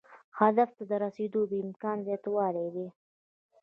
هدف 0.39 0.69
ته 0.77 0.83
د 0.91 0.93
رسیدو 1.03 1.41
د 1.51 1.53
امکان 1.65 1.97
زیاتوالی 2.07 2.67
دی. 2.75 2.87